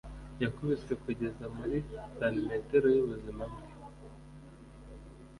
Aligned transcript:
Yakubiswe 0.43 0.93
kugeza 1.03 1.43
muri 1.55 1.77
santimetero 2.19 2.87
y'ubuzima 2.95 3.43
bwe. 3.51 3.67